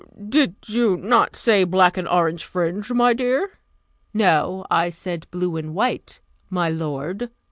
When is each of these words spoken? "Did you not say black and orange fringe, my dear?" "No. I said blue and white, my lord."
"Did 0.27 0.55
you 0.65 0.97
not 0.97 1.35
say 1.35 1.63
black 1.63 1.95
and 1.95 2.07
orange 2.07 2.43
fringe, 2.43 2.91
my 2.91 3.13
dear?" 3.13 3.59
"No. 4.15 4.65
I 4.71 4.89
said 4.89 5.27
blue 5.29 5.57
and 5.57 5.75
white, 5.75 6.21
my 6.49 6.69
lord." 6.69 7.29